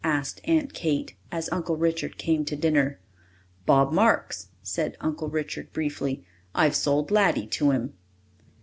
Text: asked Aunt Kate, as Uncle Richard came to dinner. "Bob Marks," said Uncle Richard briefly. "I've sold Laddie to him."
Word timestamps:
asked 0.03 0.41
Aunt 0.45 0.73
Kate, 0.73 1.13
as 1.31 1.47
Uncle 1.51 1.75
Richard 1.77 2.17
came 2.17 2.43
to 2.45 2.55
dinner. 2.55 2.97
"Bob 3.67 3.93
Marks," 3.93 4.47
said 4.63 4.97
Uncle 4.99 5.29
Richard 5.29 5.71
briefly. 5.73 6.25
"I've 6.55 6.75
sold 6.75 7.11
Laddie 7.11 7.45
to 7.45 7.69
him." 7.69 7.93